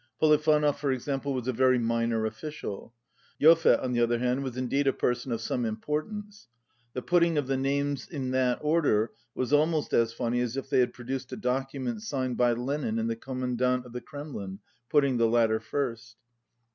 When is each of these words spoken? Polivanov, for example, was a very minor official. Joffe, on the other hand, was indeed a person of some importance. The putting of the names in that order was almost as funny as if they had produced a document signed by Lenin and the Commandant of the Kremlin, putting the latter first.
Polivanov, 0.19 0.77
for 0.77 0.91
example, 0.91 1.31
was 1.31 1.47
a 1.47 1.53
very 1.53 1.77
minor 1.77 2.25
official. 2.25 2.91
Joffe, 3.39 3.67
on 3.67 3.91
the 3.91 3.99
other 3.99 4.17
hand, 4.17 4.43
was 4.43 4.57
indeed 4.57 4.87
a 4.87 4.93
person 4.93 5.31
of 5.31 5.41
some 5.41 5.63
importance. 5.63 6.47
The 6.93 7.03
putting 7.03 7.37
of 7.37 7.45
the 7.45 7.55
names 7.55 8.09
in 8.09 8.31
that 8.31 8.57
order 8.63 9.11
was 9.35 9.53
almost 9.53 9.93
as 9.93 10.11
funny 10.11 10.41
as 10.41 10.57
if 10.57 10.71
they 10.71 10.79
had 10.79 10.93
produced 10.95 11.31
a 11.33 11.37
document 11.37 12.01
signed 12.01 12.35
by 12.35 12.53
Lenin 12.53 12.97
and 12.97 13.11
the 13.11 13.15
Commandant 13.15 13.85
of 13.85 13.93
the 13.93 14.01
Kremlin, 14.01 14.57
putting 14.89 15.17
the 15.17 15.27
latter 15.29 15.59
first. 15.59 16.15